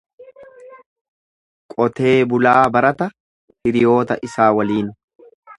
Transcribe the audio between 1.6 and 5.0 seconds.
Qotee bulaa barata hiriyoota isaa waliin.